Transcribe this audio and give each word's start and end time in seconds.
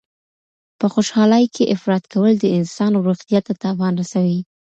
په 0.79 0.85
خوشحالۍ 0.93 1.45
کي 1.55 1.63
افراط 1.75 2.03
کول 2.13 2.33
د 2.39 2.45
انسان 2.57 2.91
روغتیا 3.07 3.39
ته 3.47 3.53
تاوان 3.63 3.93
رسوي. 4.01 4.39